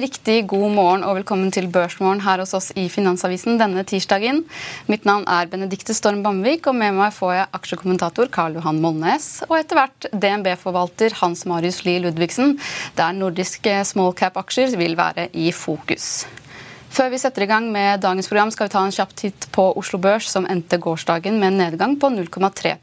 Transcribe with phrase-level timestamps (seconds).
[0.00, 4.42] Riktig god morgen og velkommen til Børsmorgen her hos oss i Finansavisen denne tirsdagen.
[4.88, 9.28] Mitt navn er Benedikte Storm Bamvik, og med meg får jeg aksjekommentator Karl Johan Molnes
[9.48, 12.56] og etter hvert DNB-forvalter Hans Marius Lie Ludvigsen,
[12.96, 16.24] der nordiske small cap-aksjer vil være i fokus.
[16.90, 19.68] Før vi setter i gang med dagens program, skal vi ta en kjapp titt på
[19.78, 22.78] Oslo Børs, som endte gårsdagen med en nedgang på 0,3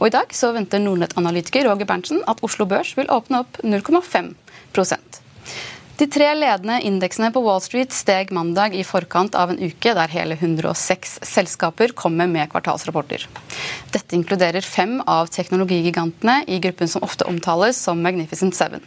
[0.00, 4.32] Og I dag så venter Nordnett-analytiker Roger Berntsen at Oslo Børs vil åpne opp 0,5
[5.98, 10.12] de tre ledende indeksene på Wall Street steg mandag i forkant av en uke der
[10.14, 13.26] hele 106 selskaper kommer med kvartalsrapporter.
[13.92, 18.80] Dette inkluderer fem av teknologigigantene i gruppen som ofte omtales som Magnificent Seven.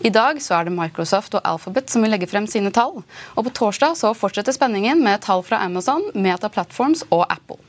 [0.00, 3.02] I dag så er det Microsoft og Alphabet som vil legge frem sine tall.
[3.36, 7.60] Og på torsdag så fortsetter spenningen med tall fra Amazon, Meta Platforms og Apple.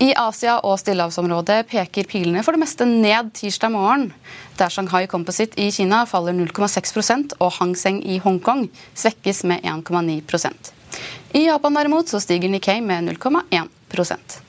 [0.00, 4.06] I Asia og stillehavsområdet peker pilene for det meste ned tirsdag morgen.
[4.56, 10.70] Der Shanghai Composite i Kina faller 0,6% og Hang Seng i Hongkong svekkes med 1,9%
[11.36, 14.40] I Japan derimot så stiger Nikkei med 0,1%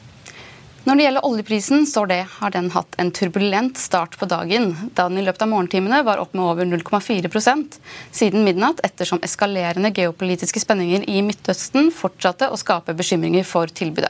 [0.82, 5.06] når det gjelder oljeprisen, så det, har den hatt en turbulent start på dagen, da
[5.12, 7.78] den i løpet av morgentimene var opp med over 0,4%
[8.10, 14.10] siden midnatt, ettersom eskalerende geopolitiske spenninger i Midtøsten fortsatte å skape bekymringer for tilbudet.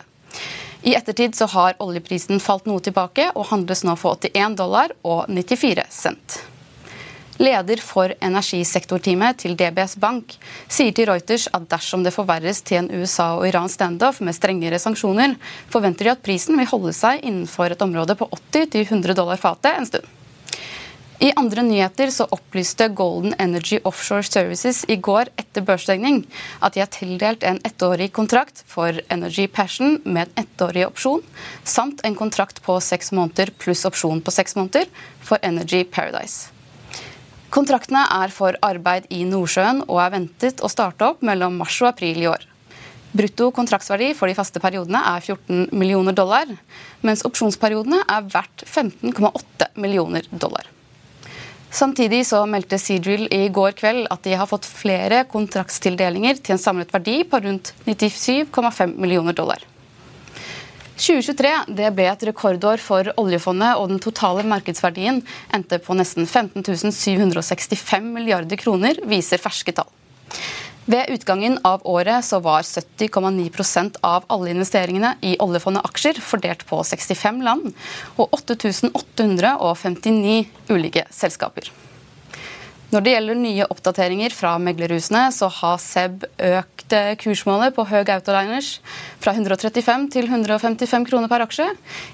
[0.82, 5.28] I ettertid så har oljeprisen falt noe tilbake og handles nå for 81 dollar og
[5.30, 6.40] 94 cent.
[7.42, 10.36] Leder for energisektorteamet til DBS Bank
[10.70, 14.82] sier til Reuters at dersom det forverres til en USA og Iran standoff med strengere
[14.82, 15.38] sanksjoner,
[15.70, 19.90] forventer de at prisen vil holde seg innenfor et område på 80-100 dollar fatet en
[19.90, 20.10] stund.
[21.22, 26.24] I andre nyheter så opplyste Golden Energy Offshore Services i går etter børsstengning
[26.66, 31.22] at de har tildelt en ettårig kontrakt for Energy Passion med en ettårig opsjon,
[31.62, 34.90] samt en kontrakt på seks måneder pluss opsjon på seks måneder
[35.22, 36.50] for Energy Paradise.
[37.54, 41.92] Kontraktene er for arbeid i Nordsjøen og er ventet å starte opp mellom mars og
[41.94, 42.50] april i år.
[43.14, 46.50] Brutto kontraktsverdi for de faste periodene er 14 millioner dollar,
[47.06, 50.66] mens opsjonsperiodene er verdt 15,8 millioner dollar.
[51.72, 56.62] Samtidig så meldte Seadrill i går kveld at de har fått flere kontraktstildelinger til en
[56.62, 59.64] samlet verdi på rundt 97,5 millioner dollar.
[61.02, 65.24] 2023 det ble et rekordår for oljefondet, og den totale markedsverdien
[65.56, 69.90] endte på nesten 15 765 milliarder kroner, viser ferske tall.
[70.86, 76.80] Ved utgangen av året så var 70,9% av alle investeringene i oljefondet aksjer fordelt på
[76.82, 77.70] 65 land
[78.18, 80.40] og 8859
[80.74, 81.70] ulike selskaper.
[82.92, 88.74] Når det gjelder nye oppdateringer fra meglerhusene, så har SEB økt kursmålet på Høg Autoliners
[89.24, 91.70] fra 135 til 155 kroner per aksje,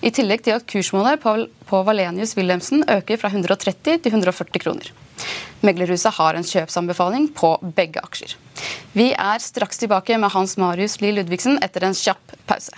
[0.06, 4.92] i tillegg til at kursmålet på Valenius Wilhelmsen øker fra 130 til 140 kroner.
[5.66, 8.38] Meglerhuset har en kjøpsanbefaling på begge aksjer.
[8.94, 12.78] Vi er straks tilbake med Hans Marius Lie Ludvigsen etter en kjapp pause.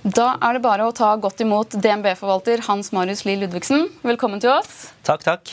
[0.00, 3.90] Da er det bare å ta godt imot DNB-forvalter Hans Marius Lie Ludvigsen.
[4.00, 4.86] Velkommen til oss.
[5.04, 5.50] Takk, takk.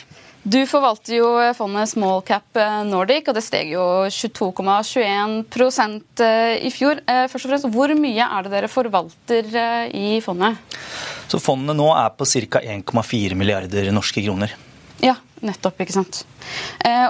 [0.48, 6.72] Du forvalter jo fondet Small Cap eh, Nordic, og det steg jo 22,21 eh, i
[6.72, 7.02] fjor.
[7.04, 9.50] Eh, først og fremst, Hvor mye er det dere forvalter
[9.92, 10.56] i fondet?
[11.28, 12.64] Så Fondet nå er på ca.
[12.64, 14.56] 1,4 milliarder norske kroner.
[15.04, 15.84] Ja, nettopp.
[15.84, 16.24] ikke sant.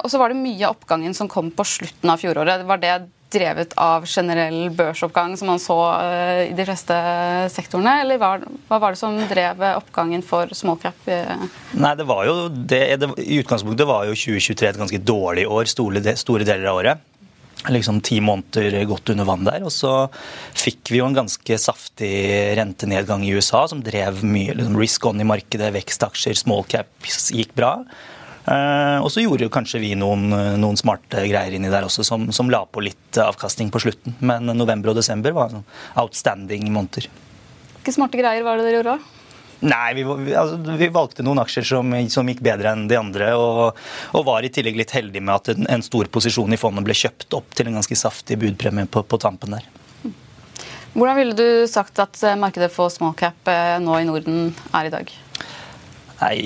[0.02, 2.66] Og så var det mye av oppgangen som kom på slutten av fjoråret.
[2.66, 2.96] Var det
[3.34, 6.96] drevet av generell børsoppgang som man så uh, i de fleste
[7.54, 8.32] sektorene, eller hva,
[8.70, 11.08] var det som drev oppgangen for smallcap?
[11.08, 15.70] Nei, det var jo det, det, I utgangspunktet var jo 2023 et ganske dårlig år
[15.70, 17.06] store, store deler av året.
[17.68, 19.64] Liksom ti måneder godt under vann der.
[19.66, 19.94] Og så
[20.56, 22.12] fikk vi jo en ganske saftig
[22.60, 27.56] rentenedgang i USA som drev mye liksom risk on i markedet, vekstaksjer, small caps gikk
[27.58, 27.74] bra.
[28.48, 30.30] Eh, og så gjorde kanskje vi noen,
[30.62, 34.16] noen, smarte greier inni der også, som, som, la på litt avkastning på slutten.
[34.24, 35.68] Men november og desember var sånn
[36.00, 37.10] outstanding måneder.
[37.78, 39.14] Hvilke smarte greier var det dere gjorde da?
[39.66, 40.04] Nei, vi,
[40.38, 43.32] altså, vi, valgte noen aksjer som, som, gikk bedre enn de andre.
[43.36, 43.80] Og,
[44.14, 46.96] og, var i tillegg litt heldige med at en, en, stor posisjon i fondet ble
[46.98, 49.66] kjøpt opp til en ganske saftig budpremie på, på tampen der.
[50.98, 54.94] Hvordan ville du sagt at markedet for small cap eh, nå i Norden er i
[54.94, 55.12] dag?
[56.18, 56.38] Nei,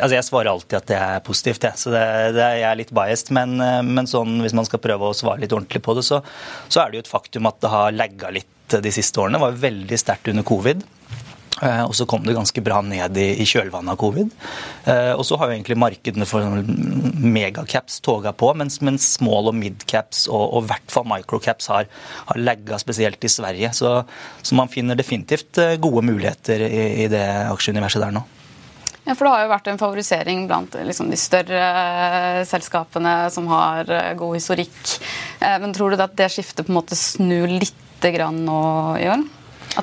[0.00, 1.78] altså Jeg svarer alltid at det er positivt, jeg.
[1.78, 2.04] så det,
[2.34, 3.32] det, jeg er litt biased.
[3.36, 6.22] Men, eh, men sånn, hvis man skal prøve å svare litt ordentlig på det, så,
[6.68, 9.38] så er det jo et faktum at det har lagga litt de siste årene.
[9.38, 10.82] Det var veldig sterkt under covid.
[11.60, 14.30] Eh, og så kom det ganske bra ned i, kjølvannet av covid.
[14.88, 16.62] Eh, og så har jo egentlig markedene for
[17.20, 21.90] megacaps toga på, mens, mens small og midcaps og i hvert fall microcaps har,
[22.30, 23.74] har lagga spesielt i Sverige.
[23.76, 23.94] Så,
[24.40, 28.24] så, man finner definitivt gode muligheter i, i det aksjeuniverset der nå.
[29.10, 33.48] Ja, for Det har jo vært en favorisering blant liksom, de større uh, selskapene som
[33.50, 34.76] har uh, god historikk.
[35.40, 38.60] Uh, men tror du at det skiftet på en måte snur litt grann nå
[39.02, 39.24] i år?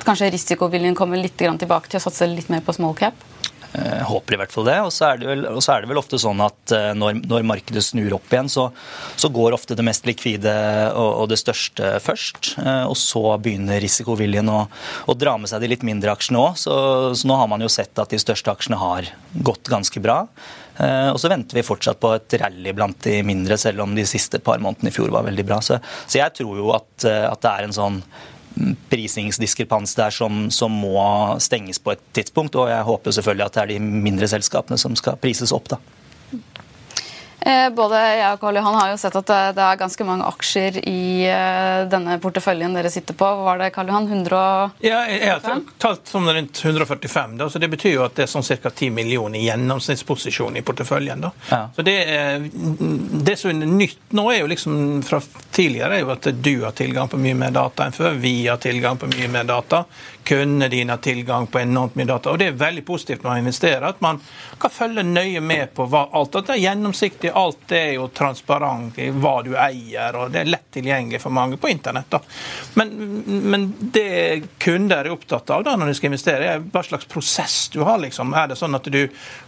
[0.00, 3.20] At kanskje risikoviljen kommer litt grann tilbake til å satse litt mer på small cap?
[3.72, 4.76] Eh, håper i hvert fall det.
[4.86, 7.82] Og så er det vel, er det vel ofte sånn at eh, når, når, markedet
[7.84, 8.68] snur opp igjen, så,
[9.12, 10.54] så, går ofte det mest likvide
[10.94, 12.54] og, og, det største først.
[12.62, 14.62] Eh, og så begynner risikoviljen å,
[15.04, 16.56] å dra med seg de litt mindre aksjene òg.
[16.60, 16.78] Så,
[17.12, 19.12] så, nå har man jo sett at de største aksjene har
[19.44, 20.22] gått ganske bra.
[20.78, 24.38] Og så venter vi fortsatt på et rally blant de mindre, selv om de siste
[24.38, 25.58] par månedene i fjor var veldig bra.
[25.58, 27.96] Så, så jeg tror jo at, at det er en sånn
[28.90, 32.56] prisingsdiskrepans der som, som, må stenges på et tidspunkt.
[32.58, 35.70] Og jeg håper selvfølgelig at det er de mindre selskapene som skal prises opp.
[35.74, 35.80] da.
[37.48, 40.80] Eh, både jeg og Karl Johan har jo sett at det er ganske mange aksjer
[40.82, 43.24] i eh, denne porteføljen dere sitter på.
[43.38, 44.08] Hva var det, Karl Johan?
[44.08, 44.74] 145?
[44.84, 47.38] Ja, jeg har talt som rundt 145.
[47.40, 48.68] Da, så Det betyr jo at det er sånn ca.
[48.68, 51.24] 10 millioner i gjennomsnittsposisjon i porteføljen.
[51.24, 51.32] da.
[51.48, 51.62] Ja.
[51.76, 51.96] Så det,
[53.24, 55.22] det, som er nytt nå, er jo liksom fra
[55.54, 58.18] tidligere er jo at du har tilgang på mye mer data enn før.
[58.20, 59.84] Vi har tilgang på mye mer data.
[60.28, 62.30] Kundene dine har tilgang på enormt mye data.
[62.30, 64.20] Og det er veldig positivt når man investerer, at man
[64.60, 68.98] kan følge nøye med på hva alt at det er gjennomsiktig alt er jo transparent
[69.00, 72.18] i hva du eier, og det er lett tilgjengelig for mange på internett.
[72.74, 72.92] Men,
[73.26, 77.56] men, det kunder er opptatt av da, når de skal investere, er hva slags prosess
[77.72, 77.98] du har.
[78.02, 78.34] liksom.
[78.36, 79.00] Er det sånn at du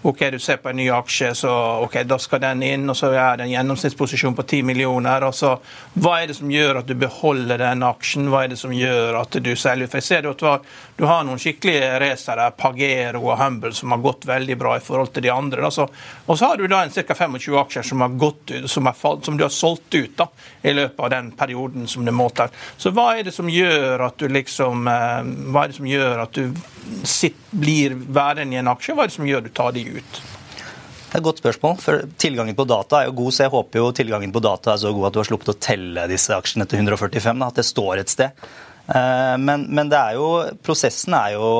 [0.03, 1.53] ok, du ser på en ny aksje, så
[1.85, 5.29] ok, da skal den inn, og så er det en gjennomsnittsposisjon på 10 millioner.
[5.29, 5.57] og så
[5.95, 8.31] Hva er det som gjør at du beholder den aksjen?
[8.33, 9.91] Hva er det som gjør at du selger?
[9.91, 10.65] For jeg ser at du har,
[11.00, 15.15] du har noen skikkelige racere, Pagero og Humble, som har gått veldig bra i forhold
[15.15, 15.62] til de andre.
[15.65, 15.87] Da.
[16.27, 17.15] Og så har du da en ca.
[17.17, 20.27] 25 aksjer som har gått som, falt, som du har solgt ut da,
[20.61, 22.61] i løpet av den perioden som det til.
[22.77, 26.25] Så hva er det som gjør at du liksom eh, Hva er det som gjør
[26.27, 26.61] at du
[27.09, 28.93] sitt, blir værende i en aksje?
[28.93, 30.21] Hva er det som gjør du tar de ut?
[31.11, 31.81] Det er et godt spørsmål.
[31.81, 34.85] for Tilgangen på data er jo god, så jeg håper jo tilgangen på data er
[34.85, 37.41] så god at du har sluppet å telle disse aksjene til 145.
[37.41, 38.50] Da, at det står et sted.
[38.87, 40.31] Eh, men, men er jo,
[40.65, 41.51] prosessen er jo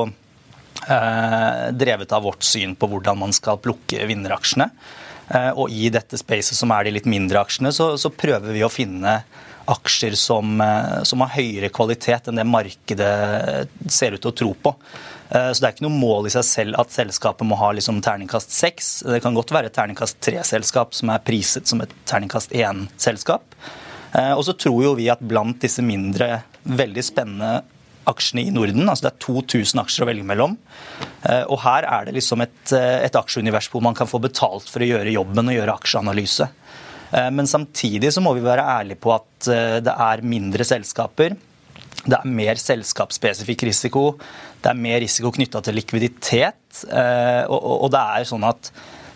[0.87, 4.69] eh, drevet av vårt syn på hvordan man skal plukke vinneraksjene.
[5.31, 8.65] Eh, og i dette spacet som er de litt mindre aksjene, så, så prøver vi
[8.65, 9.21] å finne
[9.71, 10.57] aksjer som,
[11.05, 14.71] som, har høyere kvalitet enn det markedet ser ut til å tro på.
[15.29, 18.51] Så det er ikke noe mål i seg selv at selskapet må ha liksom terningkast
[18.51, 18.89] seks.
[19.05, 23.55] Det kan godt være et terningkast tre-selskap som er priset som et terningkast én-selskap.
[24.33, 27.61] Og så tror jo vi at blant disse mindre veldig spennende
[28.09, 28.87] aksjene i Norden.
[28.89, 30.57] altså Det er 2000 aksjer å velge mellom.
[31.23, 34.69] Eh, og her er det liksom et, eh, et aksjeunivers hvor man kan få betalt
[34.69, 36.49] for å gjøre jobben og gjøre aksjeanalyse.
[37.11, 41.35] Eh, men samtidig så må vi være ærlige på at det er mindre selskaper.
[42.01, 44.17] Det er mer selskapsspesifikk risiko.
[44.61, 46.85] Det er mer risiko knytta til likviditet.
[47.49, 48.69] Og det er sånn at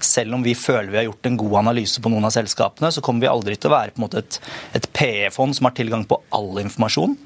[0.06, 3.04] selv om vi føler vi har gjort en god analyse på noen av selskapene, så
[3.06, 4.40] kommer vi aldri til å være på en måte et,
[4.78, 7.18] et PE-fond som har tilgang på all informasjon.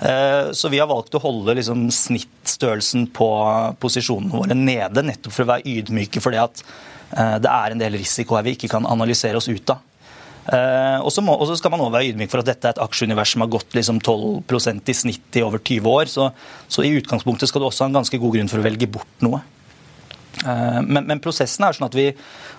[0.00, 3.30] Eh, så vi har valgt å holde liksom snittstørrelsen på
[3.82, 6.62] posisjonene våre nede, nettopp for å være ydmyke for det at
[7.16, 9.82] eh, det er en del risiko her vi ikke kan analysere oss ut av.
[10.44, 13.40] Uh, og så skal man også være ydmyk for at dette er et aksjeunivers som
[13.40, 16.10] har gått liksom 12% i snitt i over 20 år.
[16.12, 16.28] Så,
[16.68, 19.24] så, i utgangspunktet skal du også ha en ganske god grunn for å velge bort
[19.24, 19.40] noe.
[20.42, 22.08] Eh, men, men, prosessen er sånn at vi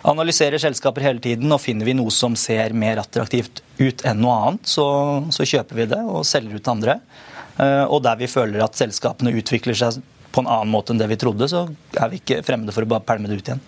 [0.07, 4.39] analyserer selskaper hele tiden, og finner vi noe som ser mer attraktivt ut enn noe
[4.47, 4.87] annet, så,
[5.35, 6.99] så kjøper vi det og selger ut andre.
[7.57, 10.01] Eh, og der vi føler at selskapene utvikler seg
[10.35, 12.93] på en annen måte enn det vi trodde, så er vi ikke fremmede for å
[12.95, 13.63] bare pælme det ut igjen.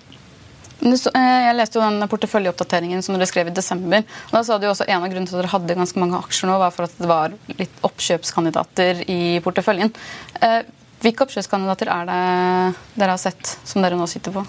[0.78, 4.04] Eh, jeg leste jo den porteføljeoppdateringen som dere skrev i desember.
[4.30, 6.52] og da sa du også En av grunnene til at dere hadde ganske mange aksjer
[6.52, 9.94] nå, var for at det var litt oppkjøpskandidater i porteføljen.
[11.04, 12.20] Hvilke oppkjøpskandidater er det
[12.98, 14.44] dere har sett, som dere nå sitter på?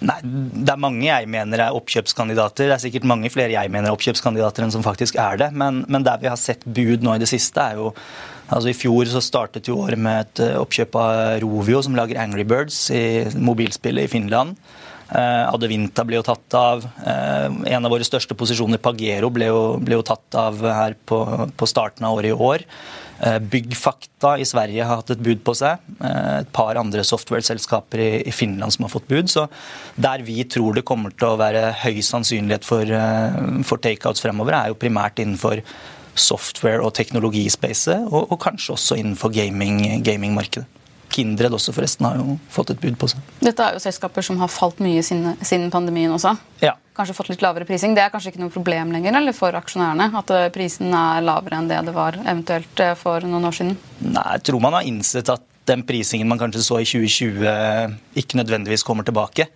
[0.00, 2.70] Nei, Det er mange jeg mener er oppkjøpskandidater.
[2.70, 5.50] Det er sikkert mange flere jeg mener er oppkjøpskandidater enn som faktisk er det.
[5.52, 7.92] Men, men der vi har sett bud nå i det siste, er jo
[8.50, 12.18] altså I fjor så startet jo året med et eh, oppkjøp av Rovio, som lager
[12.18, 14.56] Angry Birds i mobilspillet i Finland.
[15.10, 16.86] Uh, Adevinta ble jo tatt av.
[17.02, 21.22] Uh, en av våre største posisjoner, Pagero, ble jo, ble jo tatt av her på,
[21.56, 22.66] på starten av året i år.
[23.20, 25.82] Eh, Byggfakta i Sverige har hatt et bud på seg.
[26.00, 29.28] Eh, et par andre software-selskaper i Finland som har fått bud.
[29.28, 29.46] Så
[30.00, 34.56] der vi tror det kommer til å være høy sannsynlighet for, eh, for takeouts fremover,
[34.56, 35.60] er jo primært innenfor
[36.16, 40.79] software- og teknologispacet, og, og kanskje også innenfor gaming, gamingmarkedet.
[41.10, 43.24] Kindred også forresten har jo fått et bud på seg.
[43.42, 46.36] Dette er jo selskaper som har falt mye siden, siden pandemien også.
[46.62, 46.76] Ja.
[46.96, 47.96] Kanskje fått litt lavere prising.
[47.96, 50.10] Det er kanskje ikke noe problem lenger eller for aksjonærene?
[50.20, 53.76] At eh, prisen er lavere enn det det var eventuelt eh, for noen år siden?
[54.06, 58.40] Nei, jeg tror man har innsett at den prisingen man kanskje så i 2020 ikke
[58.40, 59.50] nødvendigvis kommer tilbake.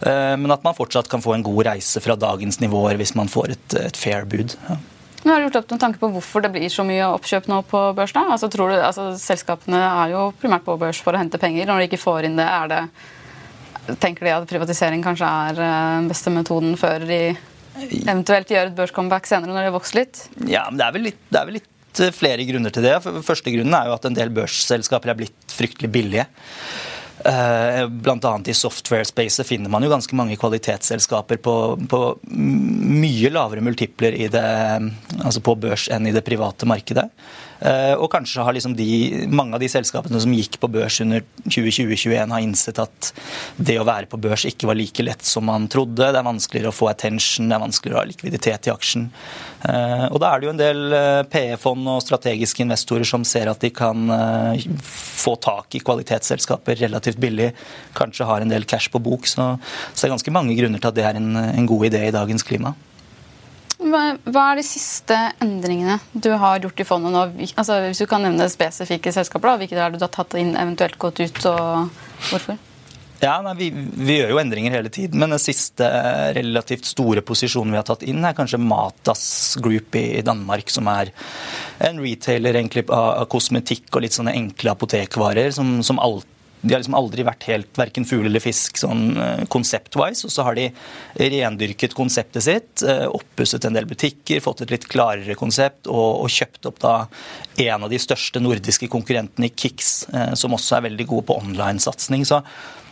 [0.00, 3.30] Eh, men at man fortsatt kan få en god reise fra dagens nivåer hvis man
[3.32, 4.56] får et, et fair bud.
[4.68, 4.80] Ja.
[5.26, 7.56] Men har du gjort opp noen tanke på hvorfor det blir så mye oppkjøp nå
[7.66, 8.12] på børs?
[8.14, 8.20] da?
[8.30, 11.66] Altså, tror du, altså, Selskapene er jo primært på børs for å hente penger.
[11.66, 12.82] Når de ikke får inn det, er det
[14.02, 17.18] Tenker de at privatisering kanskje er eh, den beste metoden før de
[17.76, 20.22] eventuelt gjør et børscomeback senere når de har vokst litt?
[20.46, 22.96] Ja, men det er vel litt, det er vel litt eh, flere grunner til det.
[23.26, 26.26] Første grunnen er jo at en del børsselskaper er blitt fryktelig billige.
[27.24, 28.40] Eh, Bl.a.
[28.44, 31.56] i software-spacet finner man jo ganske mange kvalitetsselskaper på,
[31.88, 34.46] på mye lavere multipler det,
[35.22, 37.08] altså på børs enn i det private markedet.
[37.60, 41.24] Eh, og kanskje har liksom de, mange av de selskapene som gikk på børs under
[41.44, 43.10] 2020-2021, har innsett at
[43.56, 46.10] det å være på børs ikke var like lett som man trodde.
[46.12, 49.08] Det er vanskeligere å få attention, det er vanskeligere å ha likviditet i aksjen.
[49.66, 53.50] Eh, og da er det jo en del eh, PE-fond og strategiske investorer som ser
[53.52, 54.10] at de kan
[54.86, 57.50] få tak i kvalitetsselskaper relativt billig,
[57.96, 59.26] kanskje har en del cash på bok.
[59.30, 59.54] Så,
[59.92, 62.14] så det er ganske mange grunner til at det er en, en god idé i
[62.14, 62.74] dagens klima.
[63.76, 67.24] Hva er de siste endringene du har gjort i fondet nå?
[67.60, 70.96] Altså, hvis du kan nevne spesifikke selskaper, da, hvilke det du har tatt inn, eventuelt
[71.00, 71.92] gått ut, og
[72.30, 72.56] hvorfor?
[73.20, 75.88] Ja, nei, vi, vi, gjør jo endringer hele tiden, men den siste
[76.36, 79.24] relativt store posisjonen vi har tatt inn, er kanskje Matas
[79.64, 81.12] Group i Danmark, som er
[81.86, 86.80] en retailer egentlig av kosmetikk og litt sånne enkle apotekvarer som, som alltid de har
[86.80, 89.10] liksom aldri vært helt verken fugl eller fisk sånn
[89.52, 90.24] konsept-wise.
[90.24, 90.68] Eh, og så har de
[91.16, 96.32] rendyrket konseptet sitt, eh, oppusset en del butikker, fått et litt klarere konsept og, og
[96.32, 96.94] kjøpt opp da
[97.66, 101.38] en av de største nordiske konkurrentene i Kix, eh, som også er veldig gode på
[101.42, 102.26] online-satsing.
[102.28, 102.42] Så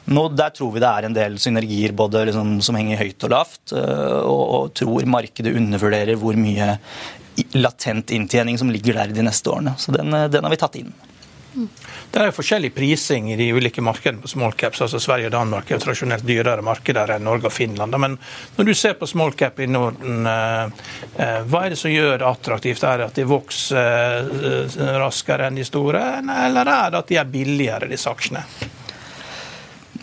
[0.04, 3.30] Nå, Der tror vi det er en del synergier både liksom, som henger høyt og
[3.32, 6.74] lavt, og, og tror markedet undervurderer hvor mye
[7.56, 9.72] latent inntjening som ligger der de neste årene.
[9.80, 10.92] Så den, den har vi tatt inn.
[11.54, 14.82] Det er forskjellig prising i de ulike markedene på small caps.
[14.82, 17.96] altså Sverige og Danmark er jo tradisjonelt dyrere markeder enn Norge og Finland.
[17.98, 18.16] Men
[18.56, 20.64] når du ser på small cap i Norden, eh,
[21.16, 22.84] eh, hva er det som gjør det attraktivt?
[22.84, 26.04] Er det at de vokser eh, raskere enn de store,
[26.46, 28.44] eller er det at de er billigere, disse aksjene?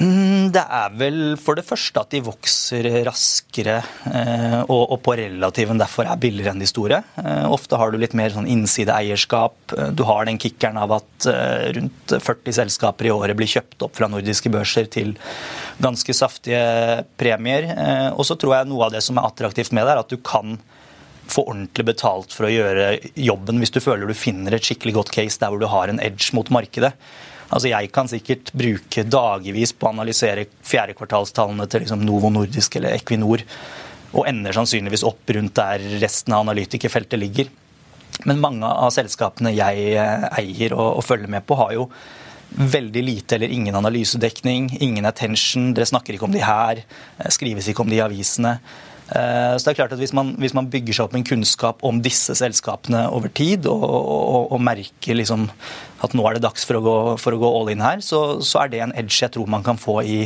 [0.01, 3.75] Mm, det er vel for det første at de vokser raskere
[4.09, 7.03] eh, og, på relativen derfor er billigere enn de store.
[7.21, 9.75] Eh, ofte har du litt mer sånn innsideeierskap.
[9.77, 11.29] Eh, du har den kickeren av at
[11.77, 15.13] rundt 40 selskaper i året blir kjøpt opp fra nordiske børser til
[15.83, 17.67] ganske saftige premier.
[18.15, 20.17] Og så tror jeg noe av det som er attraktivt med det, er at du
[20.17, 20.57] kan
[21.31, 25.13] få ordentlig betalt for å gjøre jobben hvis du føler du finner et skikkelig godt
[25.13, 26.95] case der hvor du har en edge mot markedet.
[27.51, 32.95] Altså Jeg kan sikkert bruke dagevis på å analysere fjerdekvartalstallene til liksom Novo Nordisk eller
[32.95, 33.43] Equinor,
[34.11, 37.51] og ender sannsynligvis opp rundt der resten av analytikerfeltet ligger.
[38.27, 41.87] Men mange av selskapene jeg eh, eier og, og følger med på, har jo
[42.51, 45.71] veldig lite eller ingen analysedekning, ingen attention.
[45.75, 46.83] Dere snakker ikke om de her,
[47.17, 48.57] eh, skrives ikke om de i avisene.
[49.11, 51.83] Eh, så det er klart at hvis man, hvis man, bygger seg opp en kunnskap
[51.87, 55.49] om disse selskapene over tid, og, og, og merker liksom
[56.05, 58.39] at nå er det dags for å gå, for å gå all in her, så,
[58.39, 60.21] så, er det en edge jeg tror man kan få i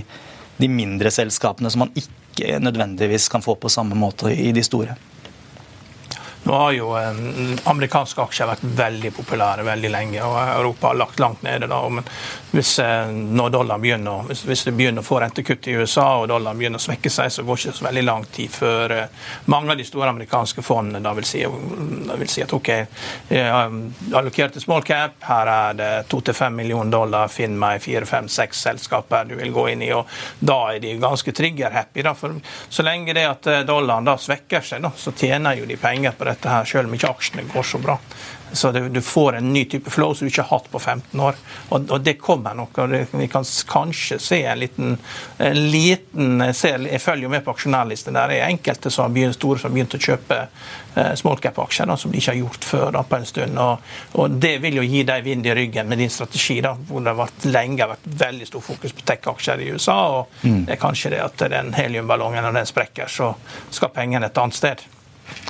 [0.61, 4.95] de mindre selskapene som man ikke nødvendigvis kan få på samme måte i de store.
[6.45, 6.91] Nå har jo
[7.65, 11.67] amerikanske aksjer vært veldig populære veldig lenge, og Europa har lagt langt nede.
[11.67, 12.03] da, men
[12.51, 13.49] hvis, eh, når
[13.81, 17.09] begynner, hvis, hvis det begynner å få rentekutt i USA og dollaren begynner å svekke
[17.09, 20.09] seg, så går det ikke så veldig lang tid før eh, mange av de store
[20.13, 22.69] amerikanske fondene da vil si, da vil si at OK,
[23.27, 29.51] til small cap, her er det 2-5 millioner dollar, finn meg fire-fem-seks selskaper du vil
[29.55, 29.91] gå inn i.
[29.97, 30.05] og
[30.39, 32.05] Da er de ganske trigger-happy.
[32.13, 35.77] for Så lenge det at eh, dollaren da svekker seg, da, så tjener jo de
[35.81, 37.99] penger på det dette her, selv om ikke aksjene går så bra.
[38.55, 41.35] Så du får en ny type flow som du ikke har hatt på 15 år.
[41.69, 42.77] Og, det kommer nok.
[42.77, 44.97] og Vi kan kanskje se en liten,
[45.37, 48.15] en liten Jeg følger jo med på aksjonærlisten.
[48.15, 50.39] Der er enkelte som har begynt, store som har begynt å kjøpe
[50.95, 53.59] eh, smallcap-aksjer som de ikke har gjort før da, på en stund.
[53.59, 57.03] Og, og Det vil jo gi deg vind i ryggen med din strategi, da, hvor
[57.03, 59.99] det har vært, lenge har vært veldig stor fokus på tech-aksjer i USA.
[60.19, 60.65] og mm.
[60.65, 63.33] Det er kanskje det at den heliumballongen når den sprekker, så
[63.73, 64.85] skal pengene et annet sted.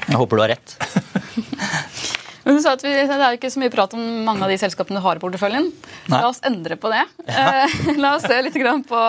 [0.06, 0.76] Jeg håper du har rett.
[2.46, 4.58] Men du sa at vi, Det er ikke så mye prat om mange av de
[4.62, 5.72] selskapene du har i porteføljen.
[6.12, 6.20] Nei.
[6.20, 7.02] La oss endre på det.
[7.26, 7.66] Ja.
[7.66, 9.02] Eh, la oss se litt på,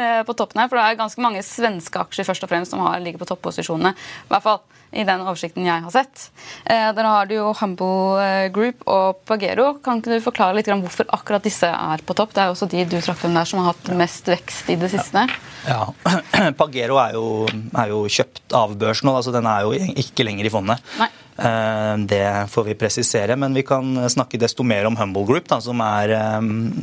[0.00, 0.70] eh, på, toppen her.
[0.70, 3.92] For det er ganske mange svenske aksjer først og fremst som har, ligger på topposisjonene.
[3.92, 6.28] I hvert fall i den oversikten jeg har sett.
[6.64, 9.74] Eh, der har du jo Humble eh, Group og Pagero.
[9.84, 12.32] Kan ikke du forklare litt hvorfor akkurat disse er på topp?
[12.34, 14.78] Det er jo også de du trakk frem der som har hatt mest vekst i
[14.80, 15.26] det siste.
[15.68, 16.52] Ja, ja.
[16.58, 19.70] Pagero er jo, er jo, kjøpt av børs nå, altså den er jo
[20.04, 20.78] ikke lenger i fondet.
[21.00, 21.10] Nei.
[21.38, 25.60] Eh, det får vi presisere, men vi kan snakke desto mer om Humble Group, da,
[25.64, 26.08] som, er,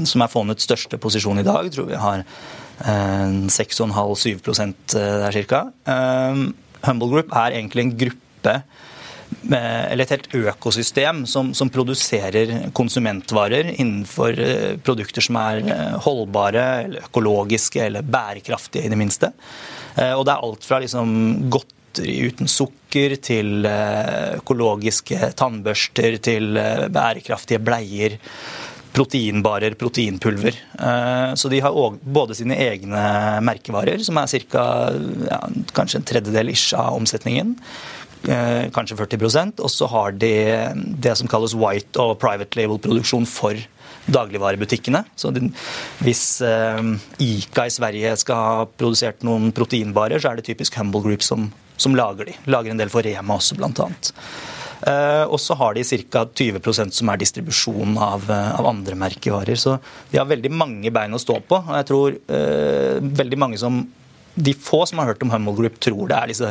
[0.05, 1.61] som er fondets største posisjon i dag.
[1.65, 2.17] Jeg tror vi har
[2.75, 5.61] 6,5-7 der ca.
[6.85, 8.59] Humble Group er egentlig en gruppe
[9.45, 16.65] eller et helt økosystem som, som, produserer konsumentvarer innenfor eh, produkter som er eh, holdbare,
[16.85, 19.31] eller økologiske eller bærekraftige, i det minste.
[19.97, 21.15] Eh, og det er alt fra liksom
[21.53, 26.57] godteri uten sukker til økologiske tannbørster til
[26.91, 28.17] bærekraftige bleier
[28.95, 30.55] proteinbarer, proteinpulver.
[30.79, 33.03] Eh, så de har både sine egne
[33.45, 34.63] merkevarer, som er cirka,
[35.25, 35.41] Ja,
[35.75, 37.55] kanskje en tredjedel ish av omsetningen.
[38.25, 40.33] Eh, kanskje 40% Og så har de
[40.97, 43.59] det som kalles white og private label-produksjon for
[44.09, 45.03] dagligvarebutikkene.
[45.15, 45.31] Så
[46.05, 46.81] hvis eh,
[47.19, 51.51] Ica i Sverige skal ha produsert noen proteinbarer, så er det typisk Humble Group som,
[51.77, 52.37] som lager de.
[52.45, 54.13] Lager en del for Rema også, blant annet.
[54.85, 56.25] Eh, og så har de ca.
[56.29, 59.57] 20% som er distribusjon av, eh, av, andre merkevarer.
[59.57, 59.79] Så
[60.11, 61.61] de har veldig mange bein å stå på.
[61.63, 63.81] Og jeg tror eh, veldig mange som
[64.35, 66.49] de få som har hørt om Hummel Group, tror det er disse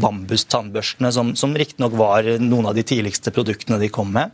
[0.00, 4.32] bambustannbørstene, som, som riktignok var noen av de tidligste produktene de kom med.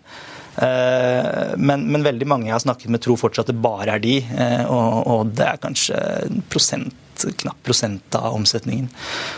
[0.55, 4.13] Men, men, veldig mange jeg har snakket med, tror fortsatt det bare er de.
[4.71, 5.99] Og, og det er kanskje
[6.47, 6.95] prosent
[7.41, 8.91] knapp prosent av omsetningen.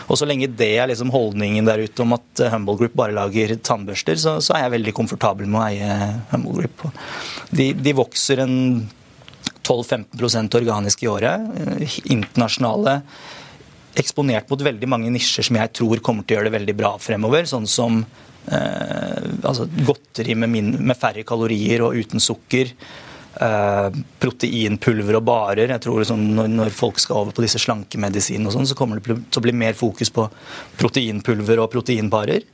[0.07, 3.55] Og Så lenge det er liksom holdningen der ute om at Humble Group bare lager
[3.61, 5.97] tannbørster, så, så er jeg veldig komfortabel med å eie
[6.33, 6.87] Humble Group.
[7.51, 8.55] De, de vokser en
[9.67, 11.41] 12-15 organisk i året.
[12.05, 13.01] Internasjonale.
[13.97, 16.93] Eksponert mot veldig mange nisjer som jeg tror kommer til å gjøre det veldig bra
[17.01, 17.47] fremover.
[17.49, 22.71] Sånn som eh, altså godteri med, min, med færre kalorier og uten sukker.
[23.37, 25.69] Uh, proteinpulver og barer.
[25.69, 28.97] Jeg tror sånn, når, når, folk skal over på disse slankemedisinene, og sånn, så kommer
[28.97, 30.25] det til å bli mer fokus på
[30.79, 32.47] proteinpulver og proteinbarer.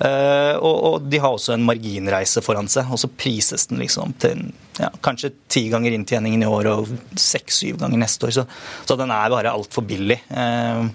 [0.00, 4.14] Uh, og, og, de har også en marginreise foran seg, og så prises den liksom
[4.22, 4.46] til
[4.78, 8.36] ja, kanskje ti ganger inntjeningen i år og seks-syv ganger neste år.
[8.38, 8.46] Så,
[8.86, 10.22] så den er bare altfor billig.
[10.30, 10.86] Uh,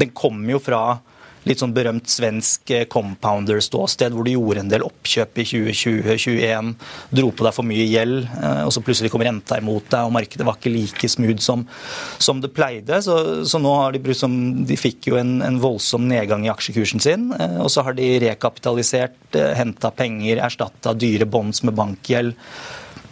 [0.00, 0.82] den kommer jo fra
[1.48, 6.72] litt sånn berømt svensk eh, compounder-ståsted, hvor du gjorde en del oppkjøp i 2020-2021,
[7.18, 10.14] dro på deg for mye gjeld, eh, og så plutselig kom renta imot deg, og
[10.14, 11.64] markedet var ikke like smooth som,
[12.22, 13.00] som det pleide.
[13.04, 13.16] Så,
[13.48, 14.32] så, nå har de brukt som
[14.68, 18.12] De fikk jo en, en, voldsom nedgang i aksjekursen sin, eh, og så har de
[18.28, 19.18] rekapitalisert,
[19.56, 22.36] henta penger, erstatta dyre bonds med bankgjeld.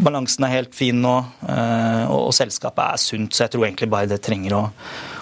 [0.00, 1.12] Balansen er helt fin nå,
[1.44, 4.62] og, og selskapet er sunt, så jeg tror egentlig bare det trenger å,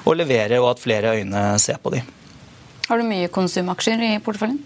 [0.07, 2.05] å levere, og at flere øyne ser på de.
[2.89, 4.63] Har du mye konsumaksjer i porteføljen?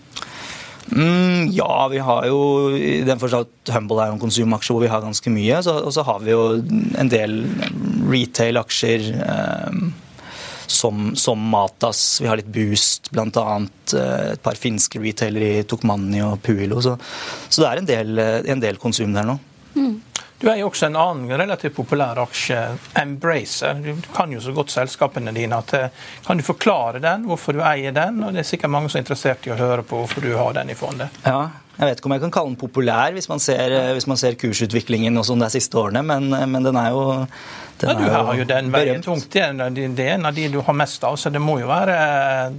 [0.93, 2.39] Mm, ja, vi har jo
[2.77, 5.61] i den forstand at Humble er jo en konsumaksje hvor vi har ganske mye.
[5.65, 6.45] Så, og så har vi jo
[7.01, 7.39] en del
[8.13, 9.79] retail-aksjer eh,
[10.67, 12.21] som, som, Matas.
[12.23, 13.47] Vi har litt Boost, bl.a.
[13.97, 16.83] Eh, et par finske retailere i Tokmanni og Puilo.
[16.85, 16.97] Så,
[17.49, 19.39] så det er en del, en del konsum der nå.
[19.73, 19.97] Mm.
[20.43, 22.59] Du er jo også en annen relativt populær aksje,
[22.99, 23.77] Embracer.
[23.79, 25.61] Du kan jo så godt selskapene dine.
[25.63, 28.19] at eh, Kan du forklare den, hvorfor du eier den?
[28.27, 30.57] Og Det er sikkert mange som er interessert i å høre på hvorfor du har
[30.57, 31.15] den i fondet.
[31.23, 31.45] Ja,
[31.77, 34.19] jeg vet ikke om jeg kan kalle den populær hvis man ser, eh, hvis man
[34.19, 37.05] ser kursutviklingen og sånn de siste årene, men, eh, men den er jo
[37.79, 39.29] den ja, Du har jo den veien tungt.
[39.31, 39.55] Det er
[40.17, 41.95] en av de du har mest av, så det må jo være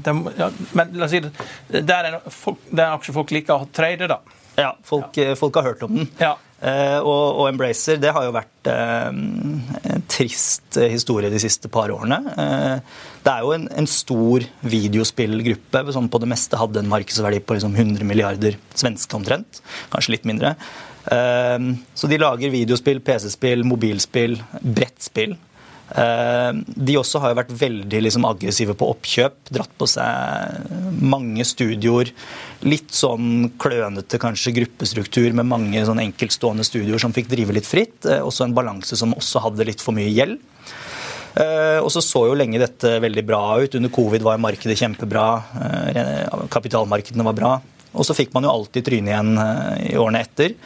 [0.08, 1.34] det, ja, Men la oss si det,
[1.68, 4.22] er det er en aksje folk liker å trade, da.
[4.56, 5.36] Ja, folk, ja.
[5.36, 6.10] folk har hørt om den.
[6.20, 6.38] Ja.
[6.64, 11.92] Eh, og, og, Embracer det har jo vært eh, en trist historie de siste par
[11.92, 12.22] årene.
[12.40, 17.42] Eh, det er jo en, en stor videospillgruppe som på det meste hadde en markedsverdi
[17.44, 19.60] på liksom 100 milliarder svenske omtrent.
[19.92, 20.56] Kanskje litt mindre.
[21.04, 25.34] Så de lager videospill, PC-spill, mobilspill, brettspill.
[25.94, 29.36] Eh, de også har jo vært veldig liksom, aggressive på oppkjøp.
[29.54, 32.10] Dratt på seg mange studioer.
[32.66, 38.00] Litt sånn klønete kanskje gruppestruktur med mange sånn enkeltstående studioer som fikk drive litt fritt.
[38.08, 40.40] Eh, også en balanse som også hadde litt for mye gjeld.
[41.34, 43.78] Eh, og så så jo lenge dette veldig bra ut.
[43.78, 45.28] Under covid var markedet kjempebra.
[46.54, 47.54] Kapitalmarkedene var bra.
[47.94, 49.36] Og så fikk man jo alltid trynet igjen
[49.92, 50.58] i årene etter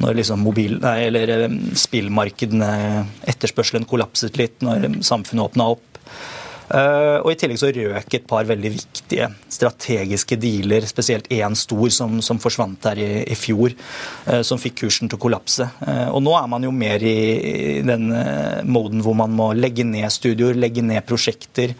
[0.00, 1.46] når liksom mobil, nei, eller eh,
[1.78, 2.72] spillmarkedene,
[3.30, 5.86] etterspørselen kollapset litt når samfunnet åpna opp.
[6.70, 11.90] Uh, og I tillegg så røk et par veldig viktige strategiske dealer, spesielt én stor
[11.90, 13.74] som, som, forsvant der i, i fjor,
[14.28, 15.66] uh, som fikk kursen til å kollapse.
[16.14, 18.06] Og Nå er man jo mer i den
[18.70, 21.74] moden hvor man må legge ned studioer, legge ned prosjekter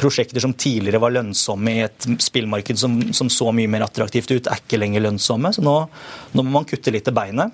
[0.00, 4.48] prosjekter som tidligere var lønnsomme i et spillmarked som, som så mye mer attraktivt ut,
[4.48, 5.52] er ikke lenger lønnsomme.
[5.54, 5.76] Så nå,
[6.32, 7.52] nå må man kutte litt til beinet.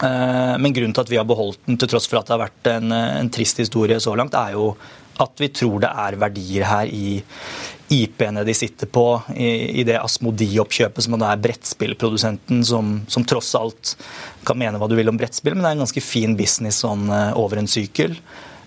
[0.00, 2.44] Eh, men grunnen til at vi har beholdt den, til tross for at det har
[2.46, 4.72] vært en, en trist historie så langt, er jo
[5.20, 7.20] at vi tror det er verdier her i
[7.90, 13.96] IP-ene de sitter på, i, i det Asmodi-oppkjøpet, som er brettspillprodusenten, som, som, tross alt
[14.46, 17.10] kan mene hva du vil om brettspill, men det er en ganske fin business sånn
[17.10, 18.14] eh, over en sykkel.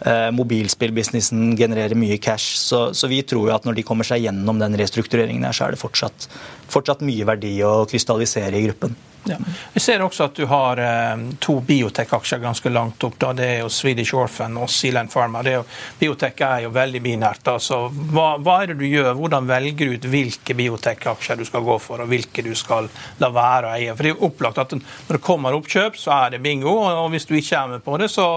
[0.04, 2.58] Eh, mobilspillbusinessen genererer mye cash.
[2.60, 5.68] Så, så, vi tror jo at når de kommer seg gjennom den restruktureringen, her, så
[5.68, 6.28] er det fortsatt,
[6.72, 8.98] fortsatt mye verdi å krystallisere i gruppen.
[9.26, 9.38] Ja.
[9.74, 13.16] Vi ser også at du har eh, to biotek-aksjer ganske langt opp.
[13.20, 13.32] Da.
[13.34, 15.44] Det er jo Swedish Orphan og Sealand Pharma.
[15.44, 15.64] Er jo,
[16.00, 17.48] biotek er jo veldig binært.
[17.48, 19.14] Altså, hva, hva, er det du gjør?
[19.20, 22.90] Hvordan velger du ut hvilke biotek-aksjer du skal gå for, og hvilke du skal
[23.24, 23.96] la være å eie?
[23.96, 26.76] For det er jo opplagt at Når det kommer oppkjøp, så er det bingo.
[26.84, 28.28] Og hvis du ikke er med på det, så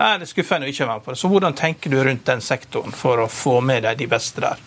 [0.00, 1.20] er det skuffende å ikke være med på det.
[1.20, 4.62] Så hvordan tenker du rundt den sektoren for å få med deg de beste der?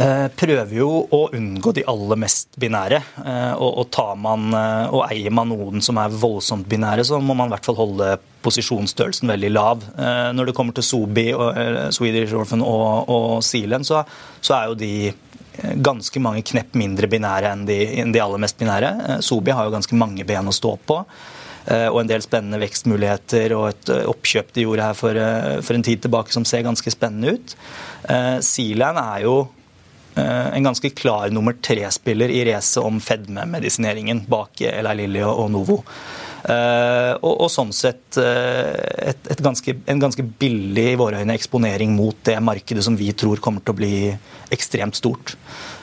[0.00, 3.02] Eh, prøver jo å unngå de aller mest binære.
[3.60, 7.36] Og, og, tar man, eh, og eier man noen som er voldsomt binære, så må
[7.36, 9.82] man i hvert fall holde posisjonsstørrelsen veldig lav.
[10.32, 11.26] Når det kommer til Sobi,
[11.92, 14.00] Swedish Orphan og, og Sealand, så,
[14.40, 18.56] så, er jo de ganske mange knepp mindre binære enn de, enn de aller mest
[18.56, 19.20] binære.
[19.26, 21.02] Sobi har jo ganske mange ben å stå på
[21.70, 25.20] og en del spennende vekstmuligheter og et oppkjøp de gjorde her for,
[25.60, 27.52] for en tid tilbake som ser ganske spennende ut.
[28.42, 29.59] Sealand er jo Eh,
[30.20, 35.80] en ganske klar nummer tre-spiller i racet om fedmemedisineringen bak Eli Lilly og Novo.
[36.40, 38.72] Uh, og, og, sånn sett uh,
[39.10, 43.10] et, et ganske, en ganske billig i våre øyne eksponering mot det markedet som vi
[43.12, 43.92] tror kommer til å bli
[44.54, 45.34] ekstremt stort.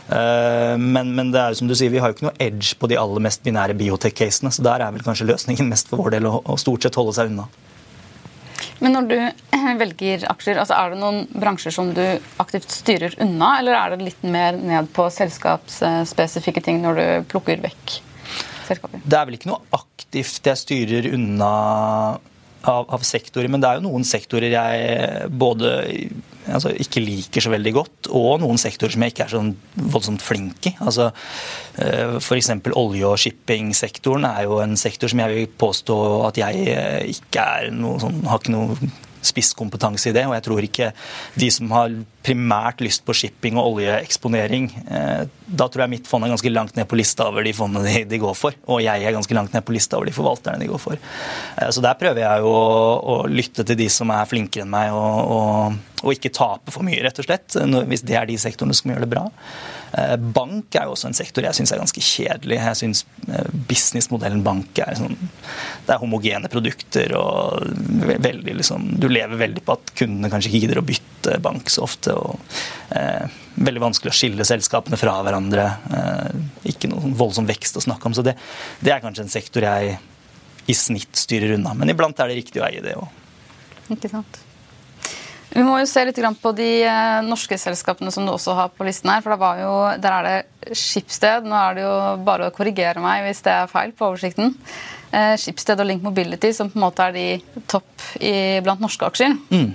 [0.09, 2.73] Uh, men, men, det er jo som du sier, vi har jo ikke noe edge
[2.79, 6.17] på de aller mest binære biotech-casene, så der er vel kanskje løsningen mest for vår
[6.17, 7.45] del å, å stort sett holde seg unna.
[8.79, 9.17] Men når du
[9.79, 12.03] velger aksjer, altså er det noen bransjer som du
[12.41, 17.61] aktivt styrer unna, eller er det litt mer ned på selskapsspesifikke ting når du plukker
[17.63, 17.99] vekk?
[18.67, 19.03] selskaper?
[19.03, 21.51] Det er vel ikke noe aktivt jeg styrer unna
[22.71, 25.71] av, av, sektorer, men det er jo noen sektorer jeg både
[26.47, 29.53] altså, ikke liker så veldig godt, og noen sektorer som jeg ikke er sånn
[29.93, 30.75] voldsomt flink i.
[30.83, 31.09] Altså,
[31.81, 32.51] eh, F.eks.
[32.73, 37.49] olje- og shippingsektoren er jo en sektor som jeg vil påstå at jeg eh, ikke
[37.59, 38.93] er noe sånn, har ikke noe
[39.27, 40.27] spisskompetanse i det.
[40.27, 40.91] Og jeg tror ikke
[41.39, 41.93] de som har
[42.27, 46.75] primært lyst på shipping og oljeeksponering, eh, da tror jeg mitt fond er ganske langt
[46.75, 48.57] ned på lista over de fondene de, går for.
[48.67, 50.99] Og jeg er ganske langt ned på lista over de forvalterne de går for.
[50.99, 52.67] Eh, så der prøver jeg jo å,
[52.99, 56.87] å, lytte til de som er flinkere enn meg, og, og, og, ikke tape for
[56.87, 57.57] mye, rett og slett.
[57.87, 59.27] Hvis det er de sektorene som gjør det bra.
[59.95, 62.59] Eh, bank er jo også en sektor jeg syns er ganske kjedelig.
[62.59, 63.05] Jeg syns
[63.69, 67.63] businessmodellen bank er sånn Det er homogene produkter og
[68.23, 71.85] veldig liksom Du lever veldig på at kundene kanskje ikke gidder å bytte bank så
[71.87, 72.57] ofte og
[72.95, 75.67] eh, veldig vanskelig å skille selskapene fra hverandre.
[75.97, 76.41] Eh,
[76.73, 78.17] ikke noen voldsom vekst å snakke om.
[78.17, 78.37] Så det,
[78.81, 79.95] det, er kanskje en sektor jeg
[80.67, 81.73] i snitt styrer unna.
[81.77, 83.07] Men iblant er det riktig å eie det òg.
[83.95, 84.43] Ikke sant.
[85.53, 88.85] Vi må jo se litt på de eh, norske selskapene som du også har på
[88.85, 89.23] listen her.
[89.25, 91.47] for jo, Der er det Skipsted.
[91.47, 91.95] Nå er det jo
[92.27, 94.53] bare å korrigere meg hvis det er feil på oversikten.
[95.09, 99.07] Eh, Skipsted og Link Mobility som på en måte er de topp i, blant norske
[99.07, 99.37] aksjer.
[99.49, 99.71] Mm.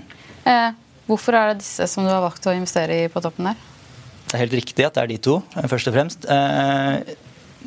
[1.09, 3.69] Hvorfor er det disse som du har valgt å investere i på toppen der?
[4.33, 6.25] Det er helt riktig at det er de to, eh, først og fremst.
[6.25, 7.15] Eh,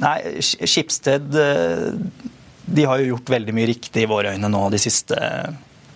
[0.01, 1.91] nei, Skipsted eh,
[2.65, 5.19] de har jo gjort veldig mye riktig i våre øyne nå de siste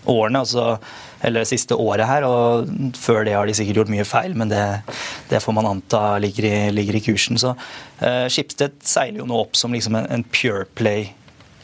[0.05, 0.43] årene.
[0.43, 0.77] altså
[1.21, 4.47] eller det siste året her, og Før det har de sikkert gjort mye feil, men
[4.47, 4.81] det,
[5.27, 7.35] det får man anta ligger i, ligger i kursen.
[7.35, 7.55] Så
[8.31, 11.11] Skipsted seiler jo nå opp som liksom en, en pure play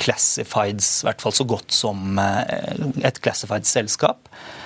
[0.01, 4.27] classifieds, i hvert fall så godt som et classified selskap.
[4.27, 4.64] Eh,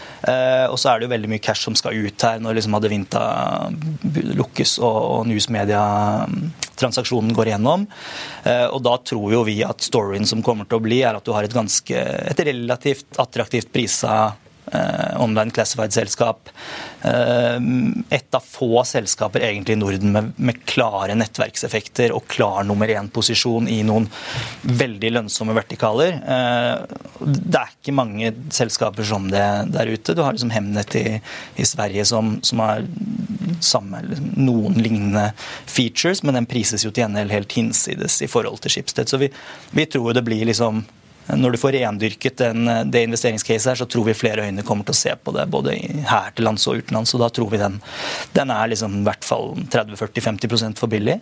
[0.69, 3.21] og så er det jo veldig mye cash som skal ut her når liksom Adevinta
[4.39, 7.81] lukkes og, og Newsmedia-transaksjonen går igjennom.
[8.43, 11.25] Eh, og da tror jo vi at storyen som kommer til å bli, er at
[11.25, 14.13] du har et ganske et relativt attraktivt prisa
[14.48, 14.48] Eh,
[15.19, 16.49] online classified-selskap.
[17.01, 17.57] Eh,
[18.09, 23.69] et av få selskaper egentlig i Norden med, med klare nettverkseffekter og klar nummer én-posisjon
[23.71, 24.09] i noen
[24.63, 26.19] veldig lønnsomme vertikaler.
[26.19, 30.15] Eh, det er ikke mange selskaper som det der ute.
[30.15, 31.05] Du har liksom Hemnet i,
[31.55, 32.85] i Sverige som, som har
[33.63, 34.01] samme,
[34.35, 35.29] noen lignende
[35.69, 39.09] features, men den prises jo til gjengjeld helt hinsides i forhold til Schibsted.
[39.09, 39.31] Så vi,
[39.75, 40.83] vi tror det blir liksom
[41.37, 44.95] når du får rendyrket den, det investeringscaset her, så tror vi flere øyne kommer til
[44.95, 45.75] å se på det både
[46.09, 47.13] her til lands og utenlands.
[47.15, 47.77] Og da tror vi den,
[48.35, 51.19] den er liksom i hvert fall 30-40-50% for billig.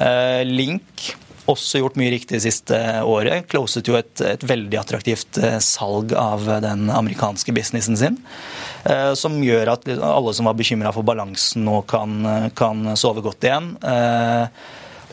[0.00, 1.12] Uh, Link
[1.46, 3.46] også gjort mye riktig det siste året.
[3.52, 8.18] Closet jo et, et veldig attraktivt uh, salg av den amerikanske businessen sin.
[9.18, 13.72] Som gjør at alle som var bekymra for balansen nå kan, kan sove godt igjen.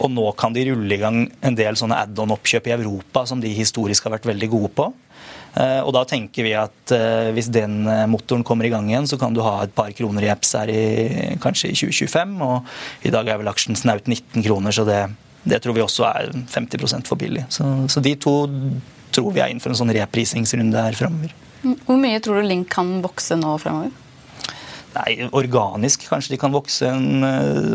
[0.01, 3.51] Og nå kan de rulle i gang en del sånne add-on-oppkjøp i Europa som de
[3.53, 4.87] historisk har vært veldig gode på.
[5.53, 9.05] Eh, og da tenker vi at eh, hvis den eh, motoren kommer i gang igjen,
[9.09, 10.81] så kan du ha et par kroner i apps her i,
[11.43, 12.33] kanskje i 2025.
[12.41, 15.01] Og i dag er vel aksjen snaut 19 kroner, så det,
[15.45, 17.45] det, tror vi også er 50% for billig.
[17.53, 18.35] Så, så, de to
[19.13, 21.35] tror vi er inn for en sånn reprisingsrunde her framover.
[21.85, 23.93] Hvor mye tror du Link kan vokse nå fremover?
[24.93, 27.25] Nei, Organisk kanskje de kan vokse en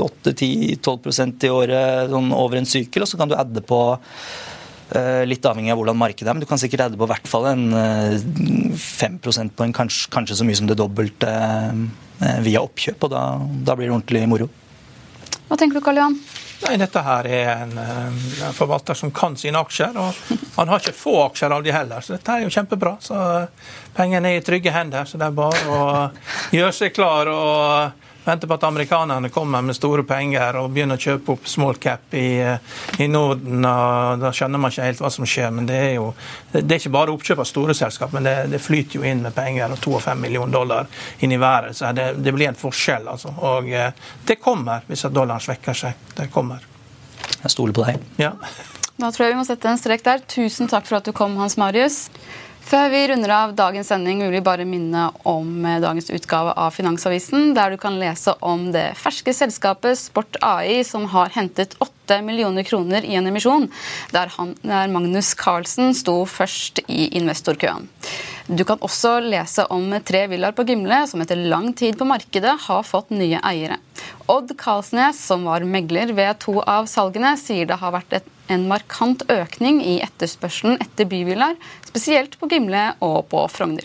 [0.04, 3.04] 8-10-12 eh, i året sånn over en sykkel.
[3.04, 3.81] Og så kan du adde på
[4.94, 7.48] eh, Litt avhengig av hvordan markedet er, men du kan sikkert adde på hvert fall
[7.50, 7.66] en
[8.78, 11.33] 5 eh, på en kanskje, kanskje, så mye som det dobbelte
[12.46, 13.07] via oppkjøp.
[13.07, 13.24] Og da,
[13.66, 14.50] da blir det ordentlig moro.
[15.48, 16.20] Hva tenker du, Karl Johan?
[16.64, 18.16] Nei, Dette her er en, en,
[18.57, 19.94] forvalter som kan sine aksjer.
[19.94, 22.97] og Han har ikke få aksjer av de heller, så dette er jo kjempebra.
[23.01, 23.21] så
[23.94, 25.87] Pengene er i trygge hender, så det er bare å
[26.55, 31.03] gjøre seg klar og vente på at amerikanerne kommer med store penger og begynner å
[31.03, 32.38] kjøpe opp small cap i,
[33.01, 33.64] i Norden.
[33.64, 35.51] og Da skjønner man ikke helt hva som skjer.
[35.55, 36.12] Men det er jo
[36.53, 39.37] det er ikke bare oppkjøp av store selskap, men det, det flyter jo inn med
[39.37, 39.73] penger.
[39.75, 40.88] og 2 og 5 millioner dollar
[41.25, 41.77] inn i været.
[41.77, 43.09] Så det, det blir en forskjell.
[43.09, 43.35] altså.
[43.53, 43.93] Og eh,
[44.27, 46.11] det kommer hvis at dollaren svekker seg.
[46.17, 46.64] Det kommer.
[47.38, 48.03] Jeg stoler på deg.
[48.21, 48.35] Ja.
[48.99, 50.23] Da tror jeg vi må sette en strek der.
[50.27, 52.09] Tusen takk for at du kom, Hans Marius.
[52.68, 56.74] Før vi runder av dagens sending, vil vi bare minne om eh, dagens utgave av
[56.76, 61.78] Finansavisen, der du kan lese om det ferske selskapet Sport AI, som har hentet
[62.09, 63.68] 8 millioner kroner i en emisjon,
[64.14, 67.88] der, han, der Magnus Carlsen sto først i investorkøen.
[68.49, 72.55] Du kan også lese om tre villaer på Gimle som etter lang tid på markedet
[72.64, 73.77] har fått nye eiere.
[74.33, 78.64] Odd Karlsnes, som var megler ved to av salgene, sier det har vært et en
[78.68, 83.85] markant økning i etterspørselen etter byvillaer, spesielt på Gimle og på Frogner.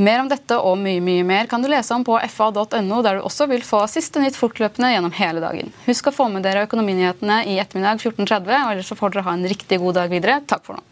[0.00, 3.24] Mer om dette og mye mye mer kan du lese om på fa.no, der du
[3.28, 5.74] også vil få siste nytt fortløpende gjennom hele dagen.
[5.84, 9.34] Husk å få med dere økonominyhetene i ettermiddag 14.30, og ellers så får dere ha
[9.36, 10.38] en riktig god dag videre.
[10.48, 10.86] Takk for nå.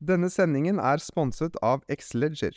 [0.00, 2.56] Denne sendingen er sponset av Xleger.